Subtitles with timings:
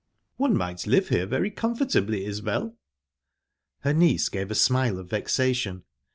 [0.37, 2.75] "One might live here very comfortably, Isbel?"
[3.81, 5.83] Her niece gave a smile of vexation.